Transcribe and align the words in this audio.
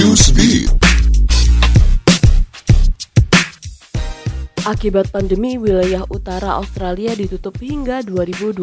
Newsfeed. 0.00 0.79
Akibat 4.68 5.08
pandemi, 5.08 5.56
wilayah 5.56 6.04
utara 6.12 6.60
Australia 6.60 7.16
ditutup 7.16 7.56
hingga 7.64 8.04
2022. 8.04 8.60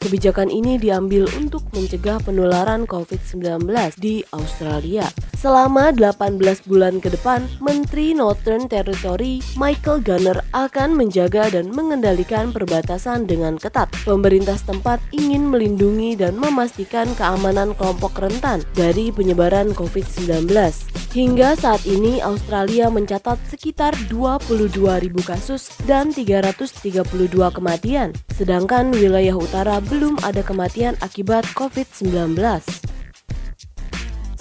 Kebijakan 0.00 0.48
ini 0.48 0.80
diambil 0.80 1.28
untuk 1.36 1.60
mencegah 1.76 2.16
penularan 2.24 2.88
COVID-19 2.88 3.68
di 4.00 4.24
Australia. 4.32 5.04
Selama 5.36 5.92
18 5.92 6.40
bulan 6.64 7.04
ke 7.04 7.12
depan, 7.12 7.44
Menteri 7.60 8.16
Northern 8.16 8.64
Territory 8.64 9.44
Michael 9.60 10.00
Gunner 10.00 10.40
akan 10.56 10.96
menjaga 10.96 11.52
dan 11.52 11.68
mengendalikan 11.68 12.48
perbatasan 12.48 13.28
dengan 13.28 13.60
ketat. 13.60 13.92
Pemerintah 14.08 14.56
setempat 14.56 15.04
ingin 15.12 15.44
melindungi 15.44 16.16
dan 16.16 16.40
memastikan 16.40 17.12
keamanan 17.12 17.76
kelompok 17.76 18.24
rentan 18.24 18.64
dari 18.72 19.12
penyebaran 19.12 19.76
COVID-19. 19.76 21.03
Hingga 21.14 21.54
saat 21.54 21.86
ini 21.86 22.18
Australia 22.18 22.90
mencatat 22.90 23.38
sekitar 23.46 23.94
22 24.10 24.74
ribu 24.98 25.22
kasus 25.22 25.70
dan 25.86 26.10
332 26.10 26.74
kematian, 27.54 28.10
sedangkan 28.34 28.90
wilayah 28.90 29.38
utara 29.38 29.78
belum 29.78 30.18
ada 30.26 30.42
kematian 30.42 30.98
akibat 30.98 31.46
COVID-19. 31.54 32.34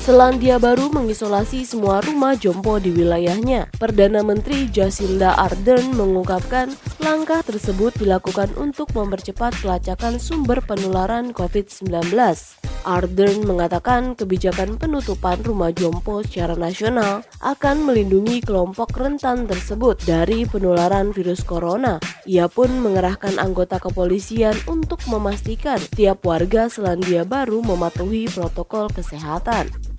Selandia 0.02 0.58
Baru 0.58 0.90
mengisolasi 0.90 1.62
semua 1.62 2.02
rumah 2.02 2.34
jompo 2.34 2.82
di 2.82 2.90
wilayahnya. 2.90 3.70
Perdana 3.78 4.26
Menteri 4.26 4.66
Jacinda 4.66 5.38
Ardern 5.38 5.94
mengungkapkan 5.94 6.74
langkah 6.98 7.46
tersebut 7.46 7.94
dilakukan 8.02 8.50
untuk 8.58 8.90
mempercepat 8.98 9.54
pelacakan 9.62 10.18
sumber 10.18 10.58
penularan 10.66 11.38
COVID-19. 11.38 12.73
Ardern 12.84 13.48
mengatakan 13.48 14.14
kebijakan 14.14 14.76
penutupan 14.78 15.40
rumah 15.42 15.72
jompo 15.72 16.22
secara 16.22 16.54
nasional 16.54 17.24
akan 17.40 17.88
melindungi 17.88 18.44
kelompok 18.44 18.94
rentan 18.96 19.48
tersebut 19.48 20.00
dari 20.04 20.44
penularan 20.44 21.16
virus 21.16 21.42
corona. 21.44 21.98
Ia 22.28 22.52
pun 22.52 22.72
mengerahkan 22.84 23.40
anggota 23.40 23.80
kepolisian 23.80 24.56
untuk 24.68 25.04
memastikan 25.08 25.80
tiap 25.96 26.24
warga 26.24 26.68
Selandia 26.68 27.24
Baru 27.24 27.64
mematuhi 27.64 28.28
protokol 28.32 28.92
kesehatan. 28.92 29.93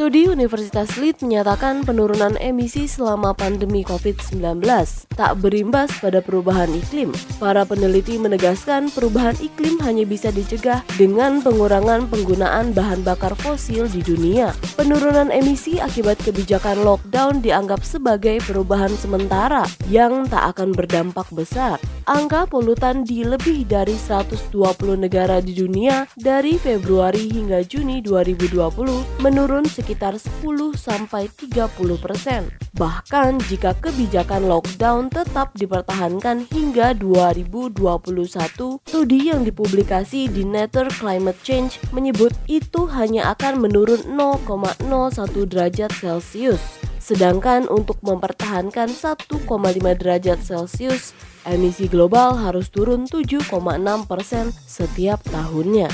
Studi 0.00 0.24
Universitas 0.24 0.96
Leeds 0.96 1.20
menyatakan 1.20 1.84
penurunan 1.84 2.32
emisi 2.40 2.88
selama 2.88 3.36
pandemi 3.36 3.84
COVID-19 3.84 4.64
tak 5.12 5.36
berimbas 5.44 5.92
pada 6.00 6.24
perubahan 6.24 6.72
iklim. 6.72 7.12
Para 7.36 7.68
peneliti 7.68 8.16
menegaskan 8.16 8.88
perubahan 8.88 9.36
iklim 9.44 9.76
hanya 9.84 10.08
bisa 10.08 10.32
dicegah 10.32 10.80
dengan 10.96 11.44
pengurangan 11.44 12.08
penggunaan 12.08 12.72
bahan 12.72 13.04
bakar 13.04 13.36
fosil 13.44 13.92
di 13.92 14.00
dunia. 14.00 14.56
Penurunan 14.72 15.28
emisi 15.28 15.76
akibat 15.76 16.16
kebijakan 16.24 16.80
lockdown 16.80 17.44
dianggap 17.44 17.84
sebagai 17.84 18.40
perubahan 18.40 18.96
sementara 18.96 19.68
yang 19.92 20.24
tak 20.24 20.56
akan 20.56 20.72
berdampak 20.72 21.28
besar. 21.28 21.76
Angka 22.10 22.42
polutan 22.50 23.06
di 23.06 23.22
lebih 23.22 23.70
dari 23.70 23.94
120 23.94 24.50
negara 24.98 25.38
di 25.38 25.54
dunia 25.54 26.10
dari 26.18 26.58
Februari 26.58 27.30
hingga 27.30 27.62
Juni 27.62 28.02
2020 28.02 29.22
menurun 29.22 29.62
sekitar 29.62 30.00
sekitar 30.00 30.16
10 30.16 30.74
sampai 30.74 31.28
30 31.28 31.70
persen. 32.00 32.48
Bahkan 32.74 33.44
jika 33.52 33.76
kebijakan 33.76 34.48
lockdown 34.48 35.12
tetap 35.12 35.52
dipertahankan 35.52 36.48
hingga 36.48 36.96
2021, 36.96 38.80
studi 38.88 39.28
yang 39.28 39.44
dipublikasi 39.44 40.32
di 40.32 40.48
Nature 40.48 40.88
Climate 40.96 41.38
Change 41.44 41.76
menyebut 41.92 42.32
itu 42.48 42.88
hanya 42.88 43.36
akan 43.36 43.60
menurun 43.60 44.00
0,01 44.08 44.80
derajat 45.44 45.92
Celcius. 45.92 46.79
Sedangkan 47.10 47.66
untuk 47.66 47.98
mempertahankan 48.06 48.86
1,5 48.86 49.42
derajat 49.98 50.38
Celcius, 50.46 51.10
emisi 51.42 51.90
global 51.90 52.38
harus 52.38 52.70
turun 52.70 53.02
7,6 53.10 53.50
persen 54.06 54.54
setiap 54.54 55.18
tahunnya. 55.26 55.90